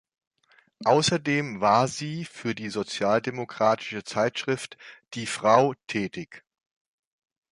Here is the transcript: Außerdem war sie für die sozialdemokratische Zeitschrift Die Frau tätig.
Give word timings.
Außerdem 0.83 1.61
war 1.61 1.87
sie 1.87 2.25
für 2.25 2.55
die 2.55 2.69
sozialdemokratische 2.69 4.03
Zeitschrift 4.03 4.75
Die 5.13 5.27
Frau 5.27 5.75
tätig. 5.85 6.43